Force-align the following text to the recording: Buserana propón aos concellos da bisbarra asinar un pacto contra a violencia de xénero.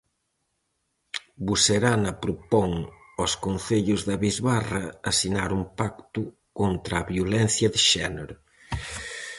Buserana 1.45 2.11
propón 2.23 2.71
aos 3.17 3.33
concellos 3.45 4.01
da 4.09 4.15
bisbarra 4.25 4.83
asinar 5.11 5.49
un 5.59 5.63
pacto 5.79 6.21
contra 6.59 6.93
a 6.99 7.07
violencia 7.13 7.67
de 7.73 7.79
xénero. 7.89 8.35